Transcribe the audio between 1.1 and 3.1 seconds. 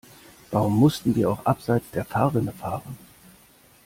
wir auch abseits der Fahrrinne fahren?